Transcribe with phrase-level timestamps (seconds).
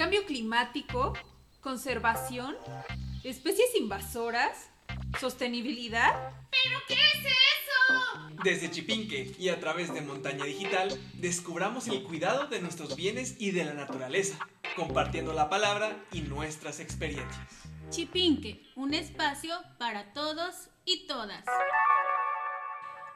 [0.00, 1.12] cambio climático,
[1.60, 2.56] conservación,
[3.22, 4.70] especies invasoras,
[5.20, 6.32] sostenibilidad.
[6.50, 8.32] ¿Pero qué es eso?
[8.42, 13.50] Desde Chipinque y a través de Montaña Digital, descubramos el cuidado de nuestros bienes y
[13.50, 14.38] de la naturaleza,
[14.74, 17.46] compartiendo la palabra y nuestras experiencias.
[17.90, 21.44] Chipinque, un espacio para todos y todas.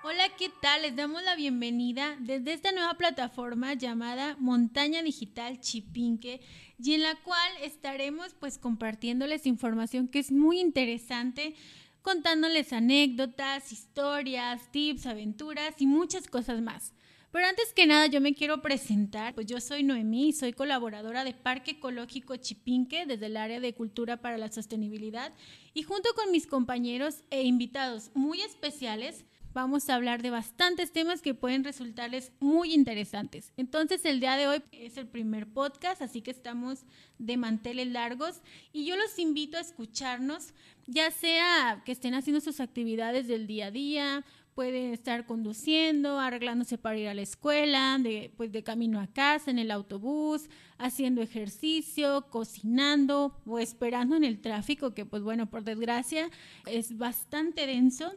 [0.06, 0.82] Hola, ¿qué tal?
[0.82, 6.42] Les damos la bienvenida desde esta nueva plataforma llamada Montaña Digital Chipinque
[6.78, 11.54] y en la cual estaremos pues compartiéndoles información que es muy interesante,
[12.02, 16.92] contándoles anécdotas, historias, tips, aventuras y muchas cosas más.
[17.32, 21.24] Pero antes que nada yo me quiero presentar, pues yo soy Noemí y soy colaboradora
[21.24, 25.32] de Parque Ecológico Chipinque desde el área de Cultura para la Sostenibilidad
[25.72, 31.22] y junto con mis compañeros e invitados muy especiales, vamos a hablar de bastantes temas
[31.22, 33.52] que pueden resultarles muy interesantes.
[33.56, 36.84] Entonces el día de hoy es el primer podcast, así que estamos
[37.18, 40.52] de manteles largos y yo los invito a escucharnos,
[40.86, 44.24] ya sea que estén haciendo sus actividades del día a día,
[44.54, 49.50] pueden estar conduciendo, arreglándose para ir a la escuela, de, pues de camino a casa,
[49.50, 55.64] en el autobús, haciendo ejercicio, cocinando o esperando en el tráfico, que pues bueno, por
[55.64, 56.30] desgracia
[56.66, 58.12] es bastante denso.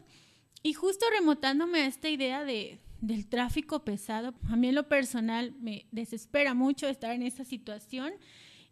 [0.63, 5.53] Y justo remotándome a esta idea de, del tráfico pesado, a mí en lo personal
[5.59, 8.13] me desespera mucho estar en esa situación.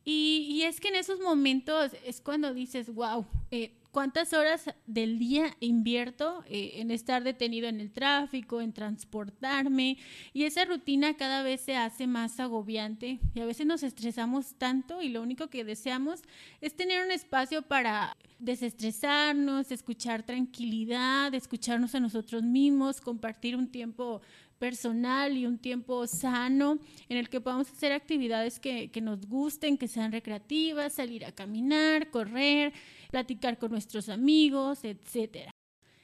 [0.03, 5.17] Y, y es que en esos momentos es cuando dices, wow, eh, cuántas horas del
[5.19, 9.97] día invierto eh, en estar detenido en el tráfico, en transportarme
[10.33, 15.01] y esa rutina cada vez se hace más agobiante y a veces nos estresamos tanto
[15.01, 16.23] y lo único que deseamos
[16.59, 24.21] es tener un espacio para desestresarnos, escuchar tranquilidad, escucharnos a nosotros mismos, compartir un tiempo
[24.59, 26.79] personal y un tiempo sano
[27.09, 31.31] en el que podamos hacer actividades que, que nos gusten, que sean recreativas, salir a
[31.31, 32.73] caminar, correr,
[33.16, 35.49] platicar con nuestros amigos, etcétera.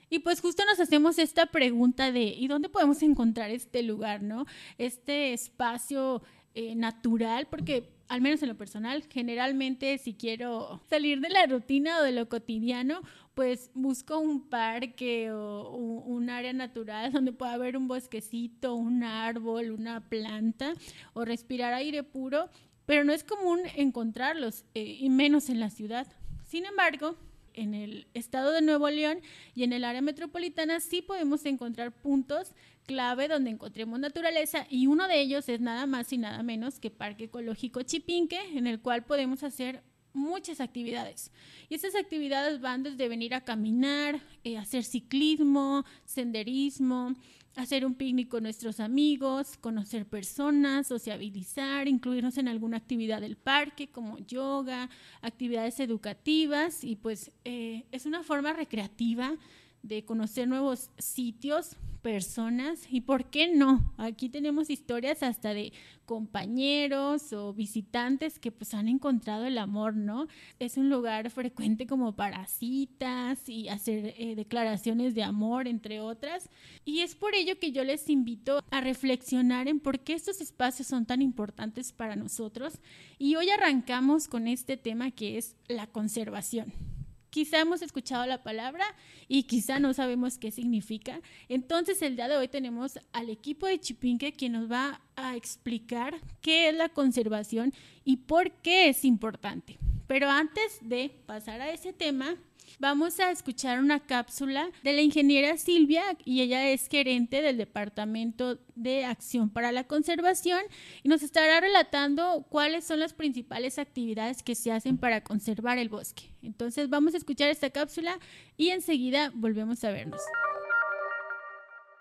[0.09, 4.45] Y pues justo nos hacemos esta pregunta de ¿y dónde podemos encontrar este lugar, no?
[4.77, 6.21] Este espacio
[6.53, 11.99] eh, natural, porque al menos en lo personal, generalmente si quiero salir de la rutina
[11.99, 13.01] o de lo cotidiano,
[13.33, 19.71] pues busco un parque o un, área natural donde pueda haber un bosquecito, un árbol,
[19.71, 20.75] una planta
[21.11, 22.49] o respirar aire puro,
[22.85, 26.07] pero no es común encontrarlos, eh, y menos en la ciudad.
[26.51, 27.15] Sin embargo,
[27.53, 29.21] en el estado de Nuevo León
[29.55, 32.51] y en el área metropolitana sí podemos encontrar puntos
[32.85, 36.91] clave donde encontremos naturaleza y uno de ellos es nada más y nada menos que
[36.91, 39.81] Parque Ecológico Chipinque, en el cual podemos hacer
[40.11, 41.31] muchas actividades.
[41.69, 47.15] Y esas actividades van desde venir a caminar, eh, hacer ciclismo, senderismo,
[47.55, 53.89] hacer un picnic con nuestros amigos, conocer personas, sociabilizar, incluirnos en alguna actividad del parque
[53.89, 54.89] como yoga,
[55.21, 59.35] actividades educativas y pues eh, es una forma recreativa
[59.83, 63.93] de conocer nuevos sitios, personas y por qué no.
[63.97, 65.71] Aquí tenemos historias hasta de
[66.05, 70.27] compañeros o visitantes que pues han encontrado el amor, ¿no?
[70.59, 76.49] Es un lugar frecuente como para citas y hacer eh, declaraciones de amor, entre otras.
[76.83, 80.87] Y es por ello que yo les invito a reflexionar en por qué estos espacios
[80.87, 82.79] son tan importantes para nosotros.
[83.17, 86.90] Y hoy arrancamos con este tema que es la conservación.
[87.31, 88.83] Quizá hemos escuchado la palabra
[89.29, 91.21] y quizá no sabemos qué significa.
[91.47, 96.19] Entonces el día de hoy tenemos al equipo de Chipinque quien nos va a explicar
[96.41, 99.79] qué es la conservación y por qué es importante.
[100.07, 102.35] Pero antes de pasar a ese tema,
[102.79, 108.59] vamos a escuchar una cápsula de la ingeniera Silvia y ella es gerente del Departamento
[108.75, 110.61] de Acción para la Conservación
[111.03, 115.89] y nos estará relatando cuáles son las principales actividades que se hacen para conservar el
[115.89, 116.31] bosque.
[116.41, 118.19] Entonces vamos a escuchar esta cápsula
[118.57, 120.21] y enseguida volvemos a vernos.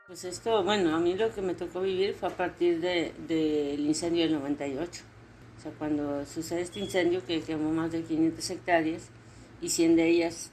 [0.06, 3.75] Pues esto, bueno, a mí lo que me tocó vivir fue a partir del de,
[3.78, 5.03] incendio del 98.
[5.56, 9.09] O sea, cuando sucede este incendio que quemó más de 500 hectáreas
[9.62, 10.50] y 100 de ellas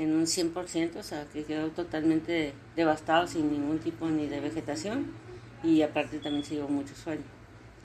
[0.00, 5.08] en un 100%, o sea, que quedó totalmente devastado sin ningún tipo ni de vegetación
[5.62, 7.22] y aparte también se llevó mucho suelo.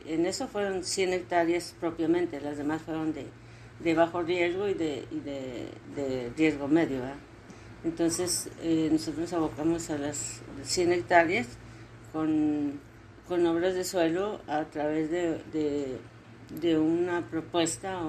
[0.06, 3.26] En eso fueron 100 hectáreas propiamente, las demás fueron de,
[3.82, 7.02] de bajo riesgo y de, y de, de riesgo medio.
[7.84, 11.48] Entonces eh, nosotros nos abocamos a las 100 hectáreas
[12.14, 12.80] con,
[13.28, 16.00] con obras de suelo a través de,
[16.62, 18.00] de una propuesta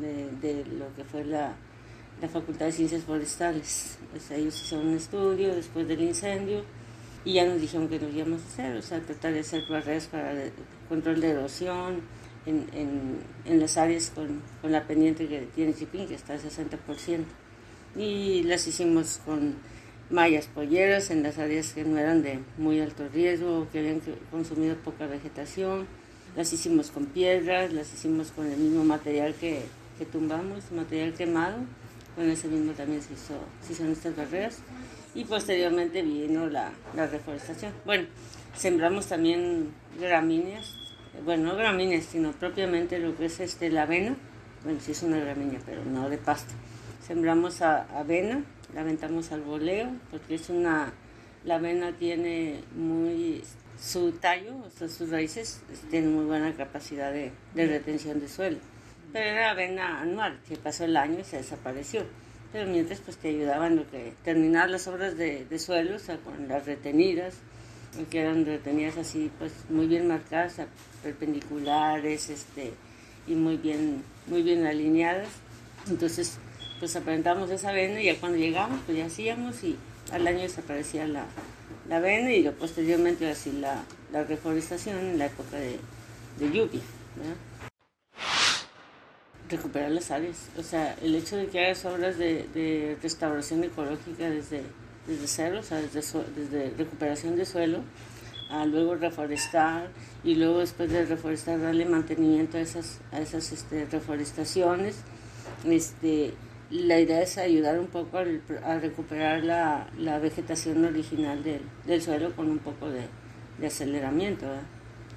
[0.00, 1.54] de lo que fue la
[2.20, 3.98] la Facultad de Ciencias Forestales.
[4.10, 6.64] Pues ellos hicieron un estudio después del incendio
[7.24, 10.06] y ya nos dijeron que lo íbamos a hacer, o sea, tratar de hacer barreras
[10.06, 10.52] para el
[10.88, 12.02] control de erosión,
[12.46, 17.24] en, en, las áreas con, con, la pendiente que tiene Chipín, que está al 60%.
[17.96, 19.54] Y las hicimos con
[20.10, 24.76] mallas polleras en las áreas que no eran de muy alto riesgo, que habían consumido
[24.76, 25.86] poca vegetación.
[26.36, 29.62] Las hicimos con piedras, las hicimos con el mismo material que,
[29.98, 31.58] que tumbamos, material quemado.
[32.14, 33.34] Con ese mismo también se, hizo,
[33.66, 34.58] se hicieron estas barreras.
[35.14, 37.72] Y posteriormente vino la, la reforestación.
[37.84, 38.06] Bueno,
[38.56, 40.76] sembramos también gramíneas,
[41.24, 44.16] bueno, no gramíneas, sino propiamente lo que es este, la avena.
[44.64, 46.52] Bueno, sí es una gramínea, pero no de pasto.
[47.06, 48.44] Sembramos avena,
[48.74, 50.92] la aventamos al boleo, porque es una,
[51.44, 53.42] la avena tiene muy,
[53.80, 55.60] su tallo, o sea, sus raíces
[55.90, 58.58] tienen muy buena capacidad de, de retención de suelo.
[59.14, 62.02] Pero era avena anual, que pasó el año y se desapareció.
[62.52, 66.16] Pero mientras pues te ayudaban lo que terminar las obras de, de suelo, o sea,
[66.16, 67.34] con las retenidas,
[68.10, 70.56] que eran retenidas así pues muy bien marcadas,
[71.04, 72.72] perpendiculares, este,
[73.28, 75.28] y muy bien, muy bien alineadas.
[75.88, 76.38] Entonces
[76.80, 79.76] pues aprendamos esa avena y ya cuando llegamos pues ya hacíamos y
[80.10, 81.26] al año desaparecía la,
[81.88, 85.78] la avena y posteriormente así la, la, reforestación en la época de,
[86.40, 86.80] de lluvia.
[89.56, 94.28] Recuperar las áreas, o sea, el hecho de que hagas obras de, de restauración ecológica
[94.28, 94.62] desde,
[95.06, 96.00] desde cero, o sea, desde,
[96.34, 97.80] desde recuperación de suelo,
[98.50, 99.88] a luego reforestar
[100.22, 104.96] y luego después de reforestar darle mantenimiento a esas, a esas este, reforestaciones,
[105.64, 106.34] este,
[106.70, 112.34] la idea es ayudar un poco a, recuperar la, la, vegetación original del, del, suelo
[112.34, 113.02] con un poco de,
[113.58, 114.46] de aceleramiento.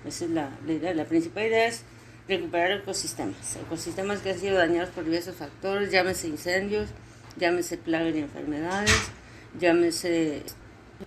[0.06, 0.94] Esa es la, la, idea.
[0.94, 1.83] La principal idea es
[2.28, 6.90] recuperar ecosistemas, ecosistemas que han sido dañados por diversos factores, llámese incendios,
[7.38, 9.12] llámese plagas y enfermedades,
[9.60, 10.44] llámese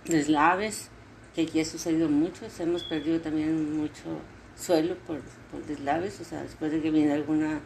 [0.05, 0.89] deslaves,
[1.35, 4.19] que aquí ha sucedido mucho, hemos perdido también mucho
[4.55, 5.21] suelo por,
[5.51, 7.61] por deslaves, o sea, después de que viene alguna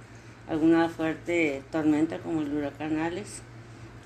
[0.48, 3.42] alguna fuerte tormenta como el huracán Alex.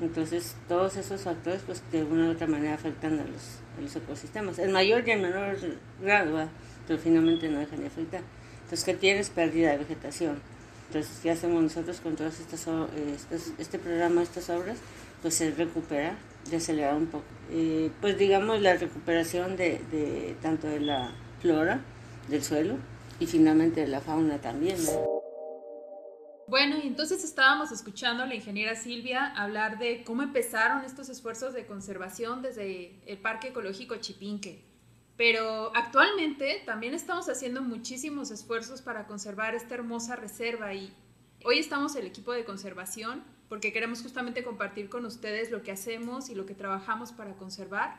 [0.02, 3.96] Entonces, todos esos factores, pues de una u otra manera afectan a los, a los
[3.96, 5.58] ecosistemas, en mayor y en menor
[6.02, 6.48] grado,
[6.88, 8.22] pero finalmente no dejan de afectar.
[8.70, 9.32] Entonces, ¿qué tienes?
[9.32, 10.40] Pérdida de vegetación.
[10.90, 12.68] Entonces, ¿qué hacemos nosotros con todas estas,
[13.58, 14.78] este programa, estas obras?
[15.24, 16.20] Pues se recupera,
[16.52, 17.26] de acelerar un poco.
[17.50, 21.12] Eh, pues digamos la recuperación de, de, tanto de la
[21.42, 21.82] flora
[22.28, 22.76] del suelo
[23.20, 24.78] y finalmente de la fauna también.
[26.48, 31.56] Bueno, y entonces estábamos escuchando a la ingeniera Silvia hablar de cómo empezaron estos esfuerzos
[31.56, 34.69] de conservación desde el Parque Ecológico Chipinque.
[35.20, 40.94] Pero actualmente también estamos haciendo muchísimos esfuerzos para conservar esta hermosa reserva y
[41.44, 46.30] hoy estamos el equipo de conservación porque queremos justamente compartir con ustedes lo que hacemos
[46.30, 47.98] y lo que trabajamos para conservar.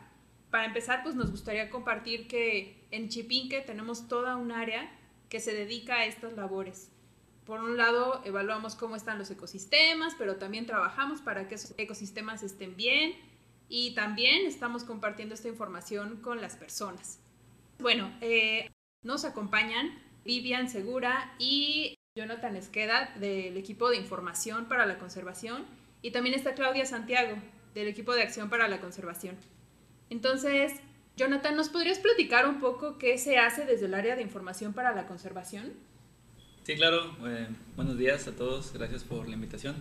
[0.50, 4.90] Para empezar, pues nos gustaría compartir que en Chipinque tenemos toda un área
[5.28, 6.90] que se dedica a estas labores
[7.50, 12.44] por un lado, evaluamos cómo están los ecosistemas, pero también trabajamos para que esos ecosistemas
[12.44, 13.12] estén bien
[13.70, 17.20] y también estamos compartiendo esta información con las personas.
[17.78, 18.68] Bueno, eh,
[19.02, 25.64] nos acompañan Vivian Segura y Jonathan Esqueda del equipo de información para la conservación
[26.02, 27.36] y también está Claudia Santiago
[27.72, 29.36] del equipo de acción para la conservación.
[30.10, 30.72] Entonces,
[31.16, 34.92] Jonathan, ¿nos podrías platicar un poco qué se hace desde el área de información para
[34.92, 35.72] la conservación?
[36.64, 37.16] Sí, claro.
[37.24, 37.46] Eh,
[37.76, 38.72] buenos días a todos.
[38.72, 39.76] Gracias por la invitación.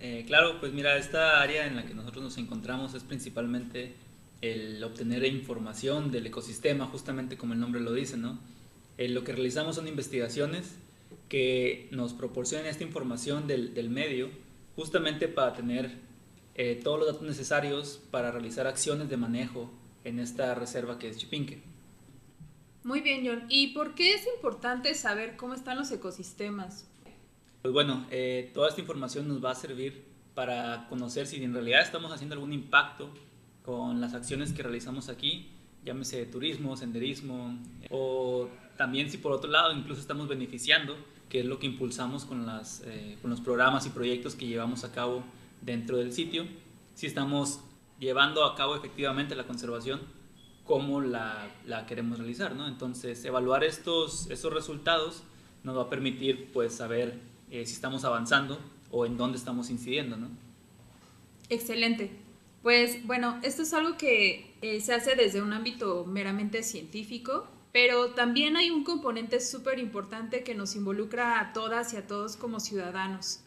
[0.00, 3.94] Eh, claro, pues mira, esta área en la que nosotros nos encontramos es principalmente
[4.40, 8.38] el obtener información del ecosistema, justamente como el nombre lo dice, ¿no?
[8.96, 10.76] Eh, lo que realizamos son investigaciones
[11.28, 14.30] que nos proporcionan esta información del, del medio,
[14.76, 16.06] justamente para tener
[16.82, 19.70] todos los datos necesarios para realizar acciones de manejo
[20.02, 21.62] en esta reserva que es Chipinque.
[22.84, 23.44] Muy bien, John.
[23.48, 26.88] ¿Y por qué es importante saber cómo están los ecosistemas?
[27.62, 31.82] Pues bueno, eh, toda esta información nos va a servir para conocer si en realidad
[31.82, 33.10] estamos haciendo algún impacto
[33.64, 35.50] con las acciones que realizamos aquí,
[35.84, 37.58] llámese turismo, senderismo,
[37.90, 40.96] o también si por otro lado incluso estamos beneficiando,
[41.28, 42.46] que es lo que impulsamos con,
[42.84, 45.24] eh, los programas y proyectos que llevamos a cabo
[45.60, 46.46] dentro del sitio,
[46.94, 47.60] si estamos
[47.98, 50.00] llevando a cabo efectivamente la conservación
[50.64, 52.68] cómo la, la queremos realizar, ¿no?
[52.68, 55.22] Entonces, evaluar estos, estos resultados
[55.64, 57.18] nos va a permitir, pues, saber
[57.50, 60.28] eh, si estamos avanzando o en dónde estamos incidiendo, ¿no?
[61.48, 62.10] Excelente.
[62.62, 68.10] Pues, bueno, esto es algo que eh, se hace desde un ámbito meramente científico, pero
[68.10, 72.60] también hay un componente súper importante que nos involucra a todas y a todos como
[72.60, 73.40] ciudadanos.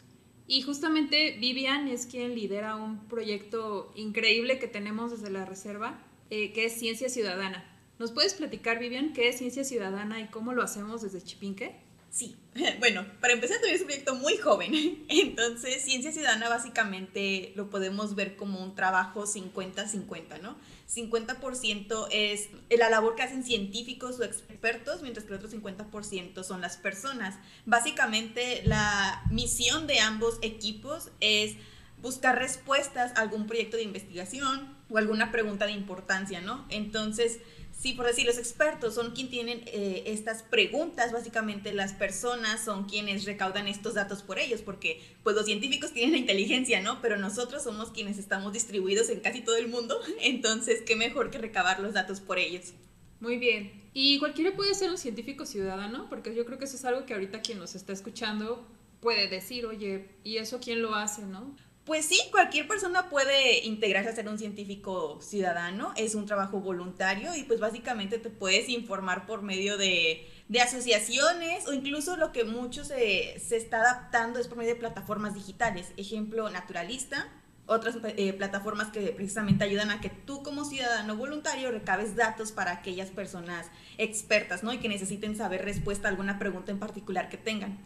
[0.46, 5.98] Y justamente Vivian es quien lidera un proyecto increíble que tenemos desde la reserva,
[6.30, 7.64] eh, que es Ciencia Ciudadana.
[7.98, 11.76] ¿Nos puedes platicar, Vivian, qué es Ciencia Ciudadana y cómo lo hacemos desde Chipinque?
[12.12, 12.36] Sí,
[12.78, 14.72] bueno, para empezar es un proyecto muy joven,
[15.08, 20.56] entonces Ciencia Ciudadana básicamente lo podemos ver como un trabajo 50-50, ¿no?
[20.94, 26.60] 50% es la labor que hacen científicos o expertos, mientras que el otro 50% son
[26.60, 27.36] las personas.
[27.64, 31.56] Básicamente la misión de ambos equipos es
[32.02, 36.66] buscar respuestas a algún proyecto de investigación o alguna pregunta de importancia, ¿no?
[36.68, 37.38] Entonces,
[37.82, 42.84] Sí, por decir, los expertos son quienes tienen eh, estas preguntas, básicamente las personas son
[42.84, 47.02] quienes recaudan estos datos por ellos, porque pues los científicos tienen la inteligencia, ¿no?
[47.02, 51.38] Pero nosotros somos quienes estamos distribuidos en casi todo el mundo, entonces qué mejor que
[51.38, 52.72] recabar los datos por ellos.
[53.18, 53.72] Muy bien.
[53.92, 57.14] Y cualquiera puede ser un científico ciudadano, porque yo creo que eso es algo que
[57.14, 58.64] ahorita quien nos está escuchando
[59.00, 61.56] puede decir, oye, ¿y eso quién lo hace, no?
[61.84, 67.34] Pues sí, cualquier persona puede integrarse a ser un científico ciudadano, es un trabajo voluntario
[67.34, 70.28] y pues básicamente te puedes informar por medio de,
[70.62, 75.92] asociaciones o incluso lo que mucho se, está adaptando es por medio de plataformas digitales,
[75.96, 77.28] ejemplo naturalista,
[77.66, 82.72] otras eh, plataformas que precisamente ayudan a que tú como ciudadano voluntario recabes datos para
[82.72, 83.66] aquellas personas
[83.98, 84.72] expertas, ¿no?
[84.72, 87.78] Y que necesiten saber respuesta a alguna pregunta en particular que tengan.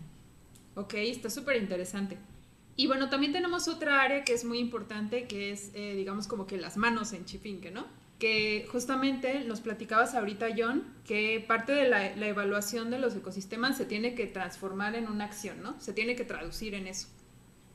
[0.74, 2.18] Ok, está súper interesante.
[2.76, 6.46] Y bueno, también tenemos otra área que es muy importante, que es, eh, digamos, como
[6.46, 7.86] que las manos en Chipinque, ¿no?
[8.18, 13.78] Que justamente nos platicabas ahorita, John, que parte de la, la, evaluación de los ecosistemas
[13.78, 15.80] se tiene que transformar en una acción, ¿no?
[15.80, 17.08] Se tiene que traducir en eso.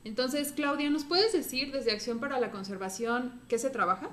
[0.03, 4.10] Entonces, Claudia, ¿nos puedes decir desde Acción para la Conservación qué se trabaja?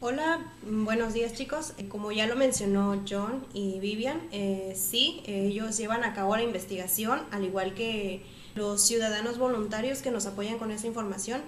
[0.00, 1.74] Hola, buenos días chicos.
[1.76, 6.42] Eh, como ya lo mencionó John y Vivian, eh, sí, ellos llevan a cabo la
[6.42, 8.22] investigación, al igual que
[8.54, 11.42] los ciudadanos voluntarios que nos apoyan con esta información.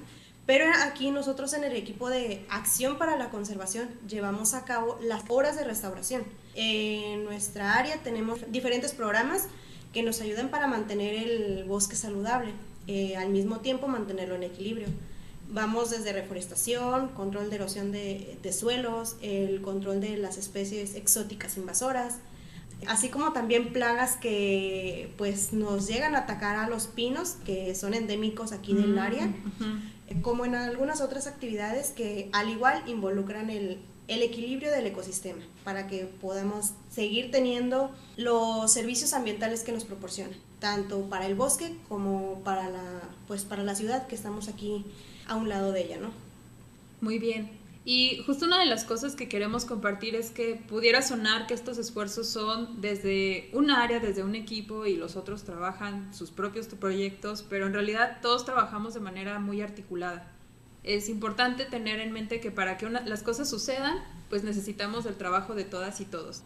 [0.47, 5.23] Pero aquí nosotros en el equipo de Acción para la Conservación llevamos a cabo las
[5.29, 6.25] horas de restauración.
[6.55, 9.47] En nuestra área tenemos diferentes programas
[9.93, 12.53] que nos ayudan para mantener el bosque saludable,
[12.89, 14.89] eh, al mismo tiempo mantenerlo en equilibrio.
[15.49, 22.17] Vamos desde reforestación, control de erosión de suelos, el control de las especies exóticas invasoras,
[22.89, 27.95] así como también plagas que pues nos llegan a atacar a los pinos que son
[27.95, 29.31] endémicos aquí del mm, área,
[30.23, 35.87] como en algunas otras actividades que al igual involucran el, el equilibrio del ecosistema para
[35.87, 42.41] que podamos seguir teniendo los servicios ambientales que nos proporcionan, tanto para el bosque como
[42.45, 44.85] para la, pues, para la ciudad que estamos aquí
[45.27, 46.11] a un lado de ella, ¿no?
[47.01, 47.62] Muy bien.
[47.85, 51.79] Y justo una de las cosas que queremos compartir es que pudiera sonar que estos
[51.79, 57.45] esfuerzos son desde un área, desde un equipo y los otros trabajan sus propios proyectos,
[57.49, 60.31] pero en realidad todos trabajamos de manera muy articulada.
[60.85, 63.99] Es importante tener en mente que para que las cosas sucedan,
[64.29, 66.43] pues necesitamos el trabajo de todas y todos.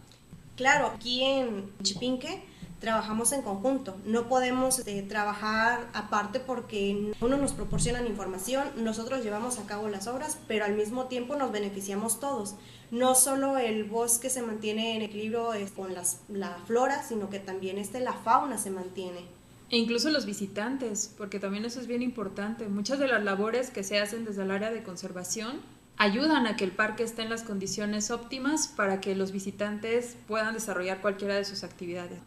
[0.56, 2.42] Claro, aquí en Chipinque
[2.80, 3.97] trabajamos en conjunto.
[4.04, 10.06] No podemos este, trabajar aparte porque uno nos proporcionan información, nosotros llevamos a cabo las
[10.06, 12.54] obras, pero al mismo tiempo nos beneficiamos todos.
[12.90, 15.95] No solo el bosque se mantiene en equilibrio con
[16.28, 19.21] la flora, sino que también este, la fauna se mantiene.
[19.68, 22.68] E incluso los visitantes, porque también eso es bien importante.
[22.68, 25.61] Muchas de las labores que se hacen desde el área de conservación
[25.97, 30.54] ayudan a que el parque esté en las condiciones óptimas para que los visitantes puedan
[30.54, 32.21] desarrollar cualquiera de sus actividades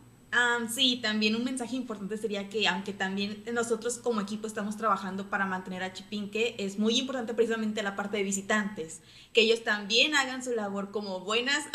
[0.73, 5.45] sí, también un mensaje importante sería que aunque también nosotros como equipo estamos trabajando para
[5.45, 9.01] mantener a Chipinque, es muy importante precisamente la parte de visitantes,
[9.33, 11.65] que ellos también hagan su labor como buenas,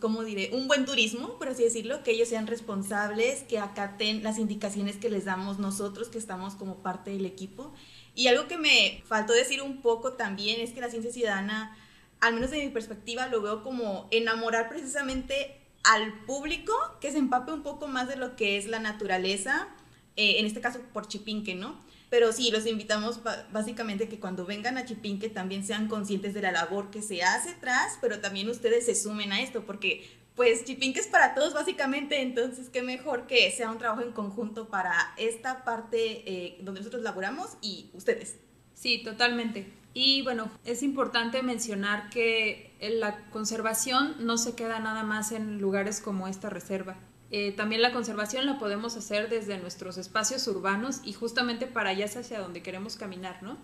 [0.00, 4.38] como diré, un buen turismo, por así decirlo, que ellos sean responsables, que acaten las
[4.38, 7.72] indicaciones que les damos nosotros, que estamos como parte del equipo.
[8.14, 11.76] Y algo que me faltó decir un poco también es que la ciencia ciudadana,
[12.20, 17.52] al menos de mi perspectiva, lo veo como enamorar precisamente al público que se empape
[17.52, 19.68] un poco más de lo que es la naturaleza,
[20.16, 21.80] eh, en este caso por Chipinque, ¿no?
[22.10, 23.20] Pero sí, los invitamos
[23.52, 27.50] básicamente que cuando vengan a Chipinque también sean conscientes de la labor que se hace
[27.50, 32.20] atrás, pero también ustedes se sumen a esto, porque pues Chipinque es para todos básicamente,
[32.20, 37.02] entonces qué mejor que sea un trabajo en conjunto para esta parte eh, donde nosotros
[37.02, 38.36] laboramos y ustedes.
[38.76, 39.72] Sí, totalmente.
[39.94, 46.02] Y bueno, es importante mencionar que la conservación no se queda nada más en lugares
[46.02, 46.96] como esta reserva.
[47.30, 52.04] Eh, también la conservación la podemos hacer desde nuestros espacios urbanos y justamente para allá
[52.04, 53.56] es hacia donde queremos caminar, ¿no?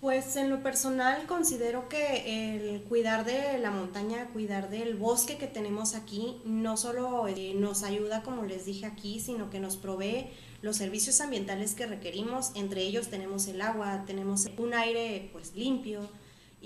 [0.00, 5.48] Pues en lo personal considero que el cuidar de la montaña, cuidar del bosque que
[5.48, 10.28] tenemos aquí, no solo eh, nos ayuda, como les dije aquí, sino que nos provee
[10.64, 12.50] los servicios ambientales que requerimos.
[12.54, 16.08] Entre ellos tenemos el agua, tenemos un aire pues limpio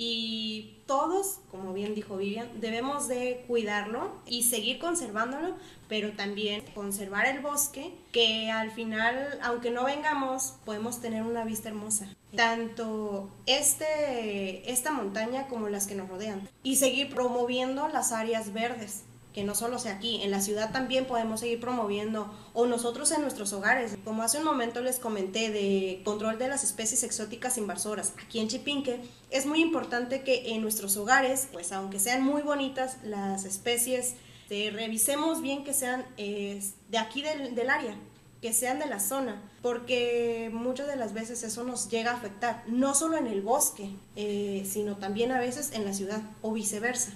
[0.00, 5.56] y todos, como bien dijo Vivian, debemos de cuidarlo y seguir conservándolo,
[5.88, 11.70] pero también conservar el bosque, que al final, aunque no vengamos, podemos tener una vista
[11.70, 12.14] hermosa.
[12.36, 16.48] Tanto este, esta montaña como las que nos rodean.
[16.62, 19.02] Y seguir promoviendo las áreas verdes
[19.38, 23.22] que no solo sea aquí, en la ciudad también podemos seguir promoviendo, o nosotros en
[23.22, 28.14] nuestros hogares, como hace un momento les comenté de control de las especies exóticas invasoras,
[28.20, 32.96] aquí en Chipinque, es muy importante que en nuestros hogares, pues aunque sean muy bonitas
[33.04, 34.16] las especies,
[34.50, 37.94] eh, revisemos bien que sean eh, de aquí del, del área,
[38.40, 42.62] que sean de la zona, porque muchas de las veces eso nos llega a afectar,
[42.68, 47.12] no solo en el bosque, eh, sino también a veces en la ciudad o viceversa.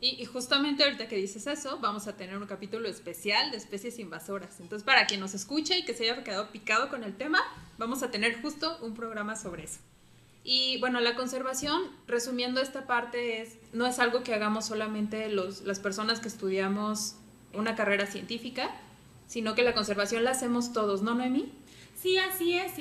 [0.00, 4.58] y, justamente ahorita que dices eso, vamos a tener un capítulo especial de especies invasoras.
[4.58, 7.40] Entonces, para quien nos escuche y que se haya quedado picado con el tema,
[7.78, 9.78] vamos a tener justo un programa sobre eso.
[10.42, 15.62] Y bueno, la conservación, resumiendo esta parte, es, no es algo que hagamos solamente los,
[15.62, 17.16] las personas que estudiamos
[17.52, 18.70] una carrera científica,
[19.30, 21.52] sino que la conservación la hacemos todos, ¿no, Noemi?
[21.94, 22.72] Sí, así es.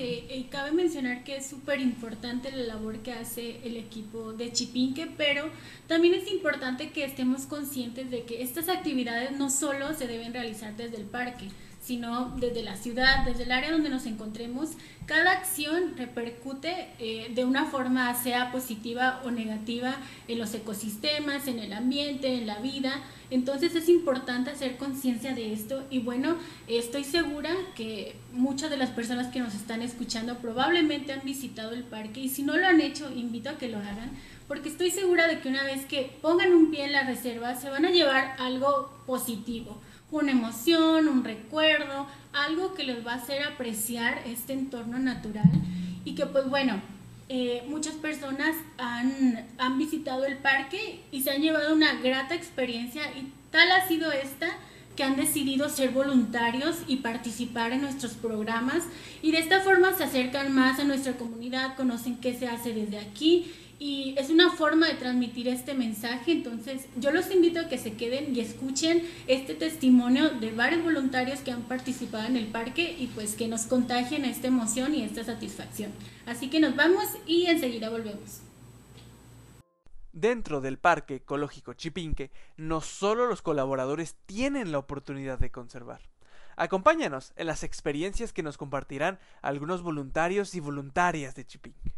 [0.49, 5.47] Cabe mencionar que es súper importante la labor que hace el equipo de Chipinque, pero
[5.85, 10.75] también es importante que estemos conscientes de que estas actividades no solo se deben realizar
[10.75, 11.49] desde el parque,
[11.89, 14.73] sino desde la ciudad, desde el área donde nos encontremos.
[15.07, 19.95] Cada acción repercute eh, de una forma, sea positiva o negativa,
[20.27, 23.01] en los ecosistemas, en el ambiente, en la vida.
[23.31, 26.35] Entonces es importante hacer conciencia de esto y bueno,
[26.67, 31.85] estoy segura que muchas de las personas que nos están escuchando probablemente han visitado el
[31.85, 34.11] parque y si no lo han hecho, invito a que lo hagan
[34.47, 37.69] porque estoy segura de que una vez que pongan un pie en la reserva se
[37.69, 39.79] van a llevar algo positivo
[40.11, 45.49] una emoción, un recuerdo, algo que les va a hacer apreciar este entorno natural.
[46.05, 46.81] Y que pues bueno,
[47.27, 53.03] eh, muchas personas han, han visitado el parque y se han llevado una grata experiencia.
[53.15, 54.47] Y tal ha sido esta
[54.95, 58.83] que han decidido ser voluntarios y participar en nuestros programas.
[59.21, 62.99] Y de esta forma se acercan más a nuestra comunidad, conocen qué se hace desde
[62.99, 66.33] aquí y es una forma de transmitir este mensaje.
[66.33, 71.39] Entonces, yo los invito a que se queden y escuchen este testimonio de varios voluntarios
[71.39, 75.23] que han participado en el parque y pues que nos contagien esta emoción y esta
[75.23, 75.91] satisfacción.
[76.25, 78.41] Así que nos vamos y enseguida volvemos.
[80.11, 86.01] Dentro del Parque Ecológico Chipinque, no solo los colaboradores tienen la oportunidad de conservar.
[86.57, 91.93] Acompáñanos en las experiencias que nos compartirán algunos voluntarios y voluntarias de Chipinque.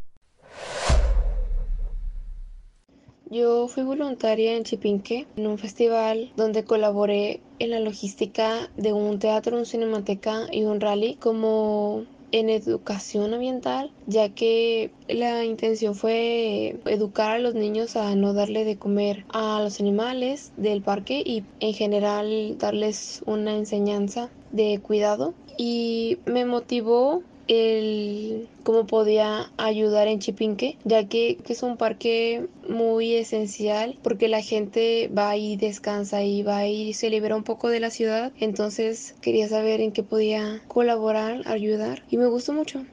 [3.32, 9.18] Yo fui voluntaria en Chipinque, en un festival donde colaboré en la logística de un
[9.18, 16.78] teatro, un cinemateca y un rally como en educación ambiental, ya que la intención fue
[16.84, 21.42] educar a los niños a no darle de comer a los animales del parque y
[21.60, 25.32] en general darles una enseñanza de cuidado.
[25.56, 33.14] Y me motivó el cómo podía ayudar en Chipinque, ya que, es un parque muy
[33.14, 37.80] esencial porque la gente va y descansa y va y se libera un poco de
[37.80, 38.32] la ciudad.
[38.40, 42.84] Entonces quería saber en qué podía colaborar, ayudar y me gustó mucho.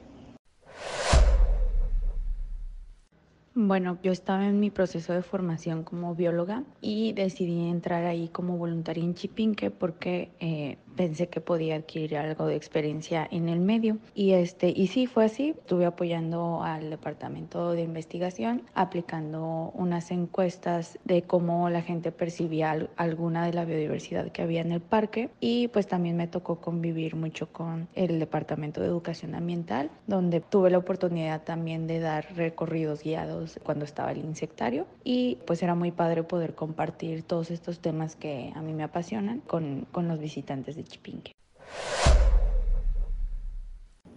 [3.54, 8.56] Bueno, yo estaba en mi proceso de formación como bióloga y decidí entrar ahí como
[8.56, 13.98] voluntaria en Chipinque porque eh, pensé que podía adquirir algo de experiencia en el medio.
[14.14, 15.50] Y este y sí fue así.
[15.50, 23.46] Estuve apoyando al departamento de investigación aplicando unas encuestas de cómo la gente percibía alguna
[23.46, 25.30] de la biodiversidad que había en el parque.
[25.40, 30.70] Y pues también me tocó convivir mucho con el departamento de educación ambiental donde tuve
[30.70, 34.86] la oportunidad también de dar recorridos guiados cuando estaba el insectario.
[35.04, 39.40] Y pues era muy padre poder compartir todos estos temas que a mí me apasionan
[39.40, 41.32] con, con los visitantes de Chipinque.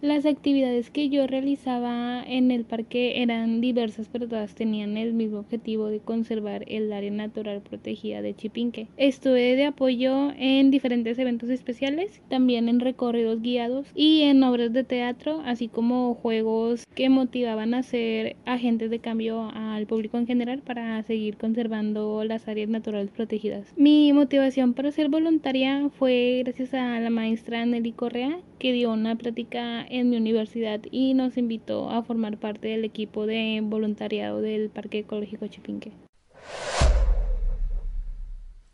[0.04, 5.40] Las actividades que yo realizaba en el parque eran diversas, pero todas tenían el mismo
[5.40, 8.88] objetivo de conservar el área natural protegida de Chipinque.
[8.98, 14.84] Estuve de apoyo en diferentes eventos especiales, también en recorridos guiados y en obras de
[14.84, 20.62] teatro, así como juegos que motivaban a ser agentes de cambio al público en general
[20.64, 23.74] para seguir conservando las áreas naturales protegidas.
[23.78, 29.16] Mi motivación para ser voluntaria fue gracias a la maestra Nelly Correa, que dio una
[29.16, 34.70] plática en mi universidad y nos invitó a formar parte del equipo de voluntariado del
[34.70, 35.92] Parque Ecológico Chipinque.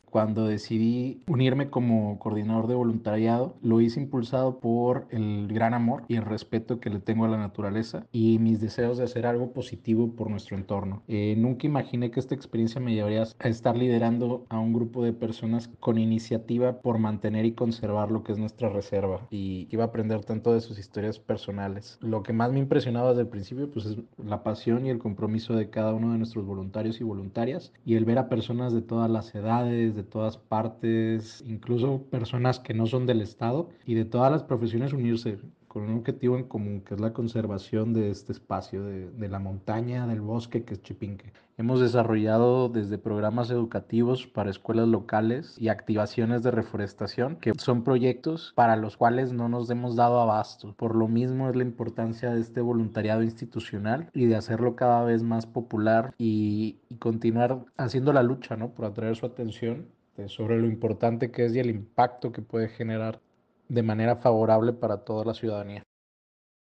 [0.10, 6.16] Cuando decidí unirme como coordinador de voluntariado, lo hice impulsado por el gran amor y
[6.16, 10.16] el respeto que le tengo a la naturaleza y mis deseos de hacer algo positivo
[10.16, 11.04] por nuestro entorno.
[11.08, 15.14] Eh, nunca imaginé que esta experiencia me llevaría a estar liderando a un grupo de
[15.14, 19.88] personas con iniciativa por mantener y conservar lo que es nuestra reserva y iba a
[19.88, 21.98] aprender tanto de sus historias personales.
[22.02, 25.56] Lo que más me impresionaba desde el principio pues es la pasión y el compromiso
[25.56, 29.10] de cada uno de nuestros voluntarios y voluntarias y el ver a personas de todas
[29.10, 34.32] las edades, de todas partes, incluso personas que no son del Estado y de todas
[34.32, 38.84] las profesiones unirse con un objetivo en común, que es la conservación de este espacio,
[38.84, 41.32] de, de, la montaña, del bosque, que es Chipinque.
[41.58, 48.52] Hemos desarrollado desde programas educativos para escuelas locales y activaciones de reforestación, que son proyectos
[48.56, 50.74] para los cuales no nos hemos dado abasto.
[50.74, 55.22] Por lo mismo es la importancia de este voluntariado institucional y de hacerlo cada vez
[55.22, 58.72] más popular y, y continuar haciendo la lucha, ¿no?
[58.72, 59.88] Por atraer su atención
[60.28, 63.22] sobre lo importante que es y el impacto que puede generar
[63.70, 65.84] de manera favorable para toda la ciudadanía.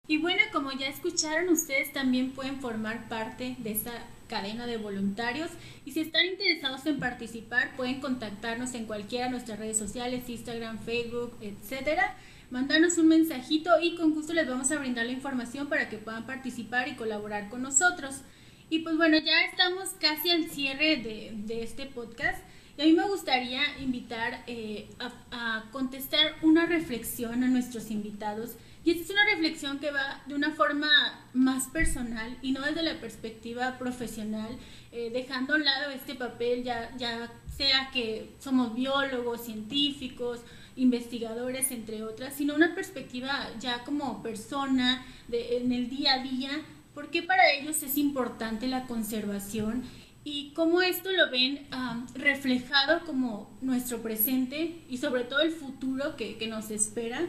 [0.07, 3.91] Y bueno, como ya escucharon, ustedes también pueden formar parte de esta
[4.27, 5.49] cadena de voluntarios
[5.85, 10.79] y si están interesados en participar pueden contactarnos en cualquiera de nuestras redes sociales, Instagram,
[10.79, 12.15] Facebook, etcétera,
[12.49, 16.25] mandarnos un mensajito y con gusto les vamos a brindar la información para que puedan
[16.25, 18.21] participar y colaborar con nosotros.
[18.69, 22.43] Y pues bueno, ya estamos casi al cierre de, de este podcast.
[22.77, 24.89] Y a mí me gustaría invitar eh,
[25.31, 28.55] a, contestar una reflexión a nuestros invitados.
[28.83, 30.89] Y esta es una reflexión que va de una forma
[31.33, 34.57] más personal y no desde la perspectiva profesional,
[34.91, 40.41] eh, dejando a un lado este papel, ya, ya sea que somos biólogos, científicos,
[40.75, 46.49] investigadores, entre otras, sino una perspectiva ya como persona de, en el día a día,
[46.93, 49.83] porque para ellos es importante la conservación
[50.25, 56.15] y cómo esto lo ven um, reflejado como nuestro presente y sobre todo el futuro
[56.15, 57.27] que, que, nos espera.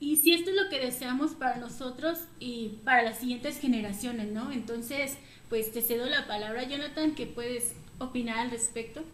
[0.00, 4.50] Y si esto es lo que deseamos para nosotros y para las siguientes generaciones, ¿no?
[4.50, 5.16] Entonces,
[5.48, 9.04] pues te cedo la palabra, Jonathan, ¿qué puedes opinar al respecto?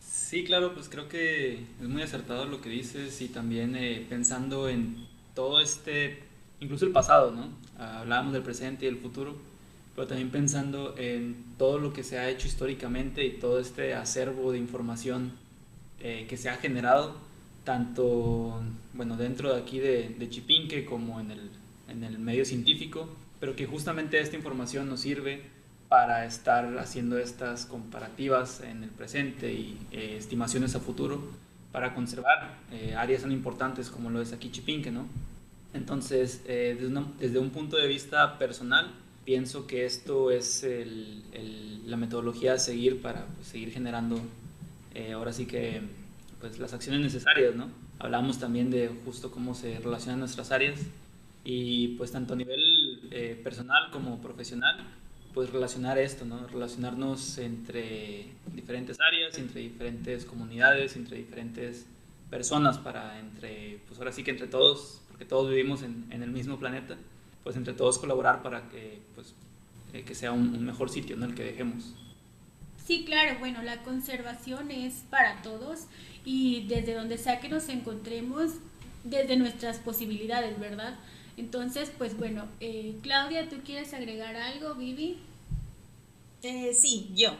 [0.00, 4.68] Sí, claro, pues creo que es muy acertado lo que dices y también eh, pensando
[4.68, 6.22] en todo este,
[6.60, 7.48] incluso el pasado, ¿no?
[7.82, 9.36] Hablábamos del presente y el futuro
[9.98, 14.52] pero también pensando en todo lo que se ha hecho históricamente y todo este acervo
[14.52, 15.32] de información
[15.98, 17.16] eh, que se ha generado,
[17.64, 18.62] tanto
[18.94, 21.50] bueno, dentro de aquí de, de Chipinque como en el,
[21.88, 23.08] en el medio científico,
[23.40, 25.42] pero que justamente esta información nos sirve
[25.88, 31.28] para estar haciendo estas comparativas en el presente y eh, estimaciones a futuro
[31.72, 35.08] para conservar eh, áreas tan importantes como lo es aquí Chipinque, ¿no?
[35.74, 38.92] Entonces, eh, desde, una, desde, un punto de vista personal,
[39.28, 44.18] pienso que esto es el, el, la metodología a seguir para pues, seguir generando
[44.94, 45.82] eh, ahora sí que
[46.40, 47.68] pues, las acciones necesarias, ¿no?
[47.98, 50.80] Hablamos también de justo cómo se relacionan nuestras áreas
[51.44, 54.78] y pues tanto a nivel eh, personal como profesional,
[55.34, 56.46] pues relacionar esto, ¿no?
[56.46, 61.84] Relacionarnos entre diferentes áreas, entre diferentes comunidades, entre diferentes
[62.30, 66.30] personas para entre, pues ahora sí que entre todos, porque todos vivimos en, en el
[66.30, 66.96] mismo planeta,
[67.44, 69.34] pues entre todos colaborar para que, pues,
[69.92, 71.26] eh, que sea un, un, mejor sitio en ¿no?
[71.26, 71.94] el que dejemos.
[72.84, 75.86] Sí, claro, bueno, la conservación es para todos
[76.24, 78.52] y desde donde sea que nos encontremos,
[79.04, 80.98] desde nuestras posibilidades, ¿verdad?
[81.36, 85.18] Entonces, pues bueno, eh, Claudia, ¿tú quieres agregar algo, Vivi?
[86.42, 87.30] Eh, sí, yo.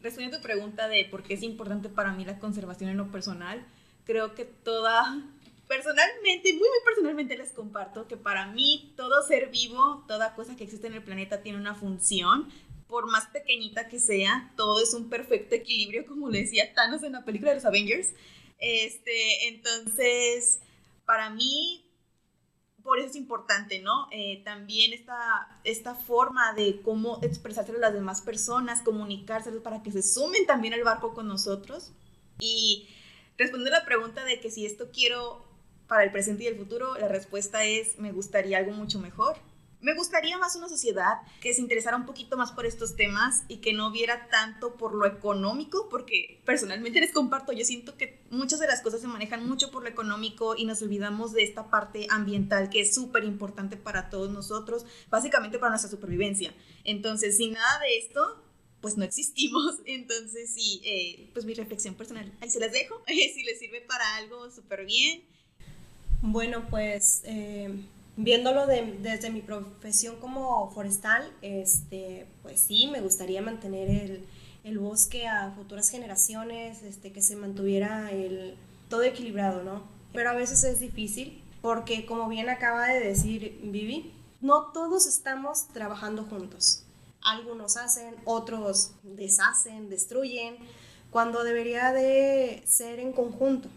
[0.00, 3.10] Respondiendo a tu pregunta de por qué es importante para mí la conservación en lo
[3.10, 3.60] personal,
[4.04, 5.20] creo que toda
[5.68, 10.64] personalmente, muy, muy personalmente les comparto que para mí todo ser vivo, toda cosa que
[10.64, 12.50] existe en el planeta tiene una función,
[12.88, 17.12] por más pequeñita que sea, todo es un perfecto equilibrio, como le decía Thanos en
[17.12, 18.14] la película de los Avengers.
[18.58, 20.60] Este, entonces,
[21.04, 21.84] para mí,
[22.82, 24.08] por eso es importante, ¿no?
[24.10, 29.92] Eh, también esta, esta forma de cómo expresárselo a las demás personas, comunicárselos para que
[29.92, 31.92] se sumen también al barco con nosotros.
[32.40, 32.88] Y
[33.36, 35.47] respondiendo a la pregunta de que si esto quiero
[35.88, 39.36] para el presente y el futuro, la respuesta es me gustaría algo mucho mejor.
[39.80, 43.58] Me gustaría más una sociedad que se interesara un poquito más por estos temas y
[43.58, 48.58] que no viera tanto por lo económico, porque personalmente les comparto, yo siento que muchas
[48.58, 52.08] de las cosas se manejan mucho por lo económico y nos olvidamos de esta parte
[52.10, 56.52] ambiental que es súper importante para todos nosotros, básicamente para nuestra supervivencia.
[56.82, 58.42] Entonces, sin nada de esto,
[58.80, 59.76] pues no existimos.
[59.86, 63.02] Entonces, sí, eh, pues mi reflexión personal, ahí se las dejo.
[63.06, 65.22] si les sirve para algo, súper bien.
[66.20, 67.84] Bueno, pues eh,
[68.16, 74.22] viéndolo de, desde mi profesión como forestal, este, pues sí, me gustaría mantener
[74.64, 78.56] el, bosque a futuras generaciones, este, que se mantuviera el,
[78.90, 79.82] todo equilibrado, ¿no?
[80.12, 85.68] Pero a veces es difícil porque como bien acaba de decir Vivi, no todos estamos
[85.68, 86.82] trabajando juntos.
[87.22, 90.56] Algunos hacen, otros deshacen, destruyen,
[91.10, 93.68] cuando debería de ser en conjunto.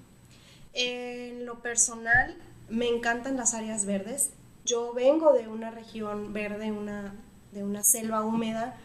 [0.74, 2.38] En lo personal,
[2.70, 4.32] me encantan las áreas verdes.
[4.66, 7.16] Yo vengo de una región verde, una,
[7.52, 8.78] de una selva húmeda,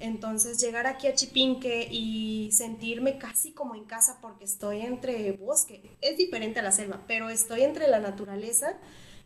[0.00, 5.96] entonces llegar aquí a Chipinque y sentirme casi como en casa porque estoy entre bosque,
[6.00, 8.74] es diferente a la selva, pero estoy entre la naturaleza,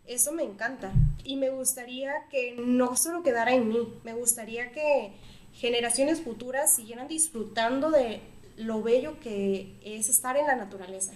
[0.07, 0.93] eso me encanta.
[1.25, 5.13] Y me gustaría que no solo quedara en mí, me gustaría que
[5.53, 8.21] generaciones futuras siguieran disfrutando de
[8.57, 11.13] lo bello que es estar en la naturaleza.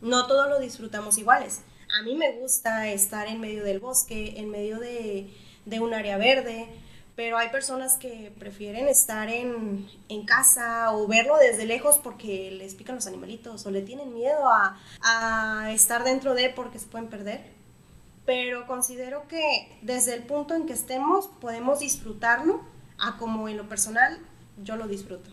[0.00, 1.60] No todos lo disfrutamos iguales.
[1.98, 5.30] A mí me gusta estar en medio del bosque, en medio de,
[5.80, 6.68] un área verde,
[7.16, 12.74] pero hay personas que prefieren estar en, en, casa o verlo desde lejos porque les
[12.74, 17.08] pican los animalitos o le tienen miedo a, a estar dentro de porque se pueden
[17.08, 17.52] perder.
[18.24, 22.62] Pero considero que desde el punto en que estemos podemos disfrutarlo
[22.98, 24.18] a como en lo personal
[24.62, 25.30] yo lo disfruto.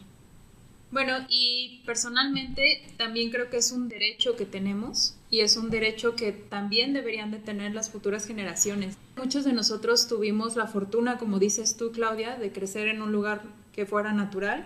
[0.90, 6.16] Bueno, y personalmente también creo que es un derecho que tenemos y es un derecho
[6.16, 8.98] que también deberían de tener las futuras generaciones.
[9.18, 13.44] Muchos de nosotros tuvimos la fortuna, como dices tú, Claudia, de crecer en un lugar
[13.74, 14.66] que fuera natural.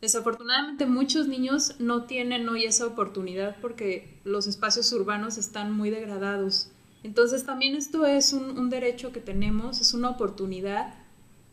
[0.00, 6.70] Desafortunadamente muchos niños no tienen hoy esa oportunidad porque los espacios urbanos están muy degradados.
[7.02, 10.94] Entonces también esto es un, un derecho que tenemos, es una oportunidad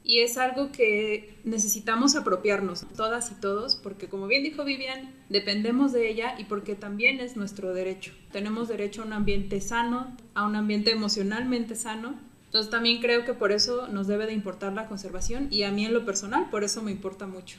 [0.04, 5.94] y es algo que necesitamos apropiarnos, todas y todos, porque como bien dijo Vivian, dependemos
[5.94, 8.12] de ella y porque también es nuestro derecho.
[8.32, 12.16] Tenemos derecho a un ambiente sano, a un ambiente emocionalmente sano.
[12.48, 15.86] Entonces también creo que por eso nos debe de importar la conservación y a mí
[15.86, 17.58] en lo personal por eso me importa mucho.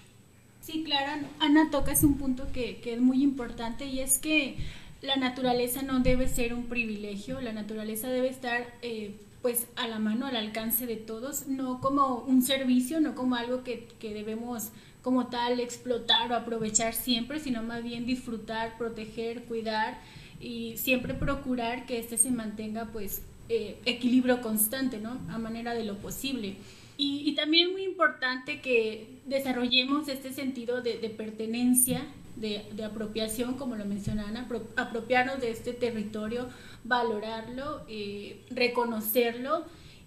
[0.60, 4.56] Sí, claro, Ana tocas un punto que, que es muy importante y es que
[5.02, 9.98] la naturaleza no debe ser un privilegio, la naturaleza debe estar eh, pues a la
[9.98, 14.70] mano, al alcance de todos, no como un servicio, no como algo que, que debemos
[15.02, 20.00] como tal explotar o aprovechar siempre, sino más bien disfrutar, proteger, cuidar
[20.40, 25.20] y siempre procurar que este se mantenga pues eh, equilibrio constante, ¿no?
[25.28, 26.56] A manera de lo posible.
[26.96, 32.00] Y, y, también muy importante que desarrollemos este sentido de, de pertenencia
[32.36, 34.36] de, de, apropiación, como lo mencionan,
[34.76, 36.48] apropiarnos de este territorio,
[36.84, 39.64] valorarlo, eh, reconocerlo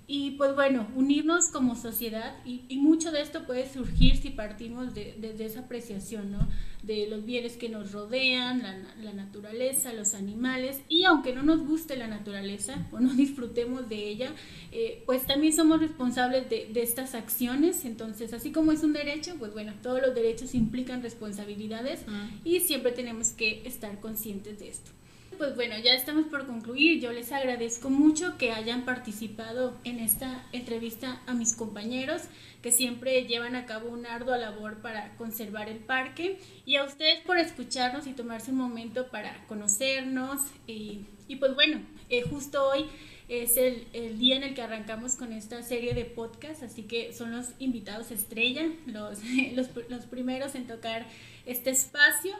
[0.09, 4.93] y pues bueno, unirnos como sociedad y, y, mucho de esto puede surgir si partimos
[4.93, 6.47] de, de, de, esa apreciación, ¿no?
[6.81, 11.67] De los bienes que nos rodean, la, la, naturaleza, los animales y aunque no nos
[11.67, 14.31] guste la naturaleza o no disfrutemos de ella,
[14.71, 19.35] eh, pues también somos responsables de, de estas acciones, entonces así como es un derecho,
[19.37, 24.69] pues bueno, todos los derechos implican responsabilidades uh y siempre tenemos que estar conscientes de
[24.69, 24.91] esto
[25.37, 26.99] pues bueno, ya estamos por concluir.
[26.99, 32.23] Yo les agradezco mucho que hayan participado en esta entrevista a mis compañeros
[32.61, 36.39] que siempre llevan a cabo una ardua labor para conservar el parque.
[36.65, 40.41] Y a ustedes por escucharnos y tomarse un momento para conocernos.
[40.65, 41.05] Y,
[41.39, 42.85] pues bueno, eh, justo hoy
[43.29, 47.11] es el, el, día en el que arrancamos con esta serie de podcast, así que
[47.11, 49.19] son los invitados estrella, los,
[49.89, 51.05] los primeros en tocar
[51.45, 52.33] este espacio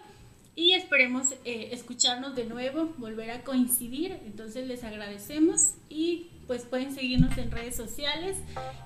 [0.58, 4.20] y esperemos eh, escucharnos de nuevo, volver a coincidir.
[4.26, 8.38] Entonces les agradecemos y pues pueden seguirnos en redes sociales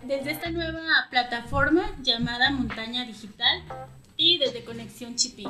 [0.04, 3.64] desde esta nueva plataforma llamada Montaña Digital
[4.18, 5.48] y desde Conexión Chipic.